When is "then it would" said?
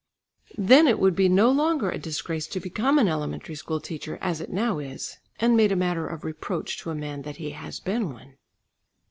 0.57-1.15